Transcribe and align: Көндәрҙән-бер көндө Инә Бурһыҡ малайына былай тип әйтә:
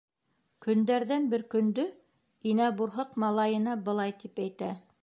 Көндәрҙән-бер 0.65 1.43
көндө 1.55 1.85
Инә 2.53 2.71
Бурһыҡ 2.81 3.13
малайына 3.27 3.79
былай 3.89 4.19
тип 4.27 4.45
әйтә: 4.49 4.75